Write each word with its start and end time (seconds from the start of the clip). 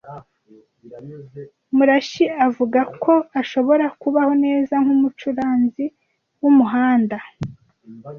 Murashyi 1.75 2.25
avuga 2.47 2.79
ko 3.03 3.13
ashobora 3.41 3.85
kubaho 4.01 4.33
neza 4.45 4.73
nkumucuranzi 4.83 5.85
wumuhanda. 6.41 7.17